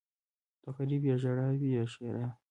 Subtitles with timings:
[0.33, 2.27] ـ د غريب يا ژړا وي يا ښېرا.